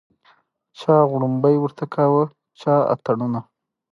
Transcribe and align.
چا 0.79 0.95
غړومبی 1.11 1.55
ورته 1.59 1.85
کاوه 1.93 2.23
چا 2.59 2.73
اتڼونه 2.93 3.41